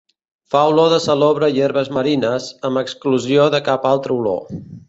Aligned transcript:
Fa 0.53 0.61
olor 0.69 0.87
de 0.93 0.97
salobre 1.03 1.51
i 1.59 1.65
herbes 1.67 1.93
marines, 1.99 2.49
amb 2.71 2.83
exclusió 2.85 3.49
de 3.57 3.65
cap 3.73 3.89
altra 3.95 4.21
olor. 4.21 4.43